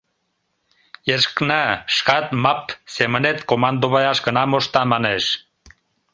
[1.13, 1.63] Эшкна
[1.95, 2.65] шкат «Мапп»
[2.95, 5.25] семынет командоваяш гына мошта, манеш.